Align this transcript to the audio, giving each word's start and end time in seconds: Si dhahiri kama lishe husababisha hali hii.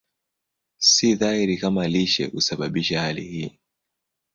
Si 0.91 1.15
dhahiri 1.15 1.57
kama 1.57 1.87
lishe 1.87 2.25
husababisha 2.25 3.01
hali 3.01 3.23
hii. 3.23 3.59